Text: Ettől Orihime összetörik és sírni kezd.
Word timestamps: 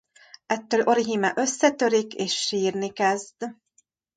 Ettől 0.45 0.81
Orihime 0.81 1.33
összetörik 1.35 2.13
és 2.15 2.33
sírni 2.35 2.89
kezd. 2.93 3.55